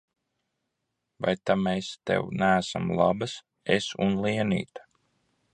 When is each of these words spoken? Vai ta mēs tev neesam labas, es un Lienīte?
Vai 1.25 1.33
ta 1.49 1.57
mēs 1.67 1.91
tev 2.11 2.33
neesam 2.39 2.89
labas, 3.03 3.39
es 3.79 3.93
un 4.07 4.21
Lienīte? 4.25 4.89